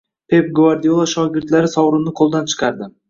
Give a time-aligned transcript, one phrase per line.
[0.33, 2.89] Pep Gvardiola shogirdlari sovrinni qo‘ldan chiqardi